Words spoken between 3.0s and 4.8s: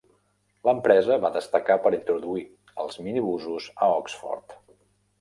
minibusos a Oxford.